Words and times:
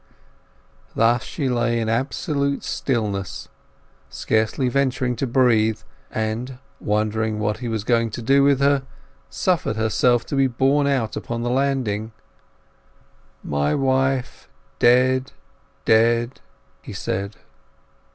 Thus 0.95 1.21
she 1.21 1.47
lay 1.47 1.79
in 1.79 1.87
absolute 1.87 2.63
stillness, 2.63 3.49
scarcely 4.09 4.67
venturing 4.67 5.15
to 5.17 5.27
breathe, 5.27 5.79
and, 6.09 6.57
wondering 6.79 7.37
what 7.37 7.59
he 7.59 7.67
was 7.67 7.83
going 7.83 8.09
to 8.09 8.21
do 8.23 8.41
with 8.43 8.61
her, 8.61 8.81
suffered 9.29 9.75
herself 9.75 10.25
to 10.25 10.35
be 10.35 10.47
borne 10.47 10.87
out 10.87 11.15
upon 11.15 11.43
the 11.43 11.51
landing. 11.51 12.13
"My 13.43 13.75
wife—dead, 13.75 15.33
dead!" 15.85 16.41
he 16.81 16.93
said. 16.93 17.35